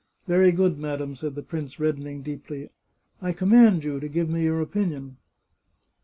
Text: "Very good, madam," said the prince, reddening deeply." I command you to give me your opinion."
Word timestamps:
"Very 0.27 0.51
good, 0.51 0.79
madam," 0.79 1.15
said 1.15 1.35
the 1.35 1.43
prince, 1.43 1.79
reddening 1.79 2.23
deeply." 2.23 2.71
I 3.21 3.33
command 3.33 3.83
you 3.83 3.99
to 3.99 4.07
give 4.09 4.31
me 4.31 4.41
your 4.45 4.59
opinion." 4.59 5.17